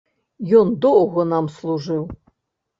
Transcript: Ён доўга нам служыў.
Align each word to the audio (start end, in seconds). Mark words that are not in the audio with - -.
Ён 0.59 0.67
доўга 0.87 1.27
нам 1.35 1.53
служыў. 1.61 2.03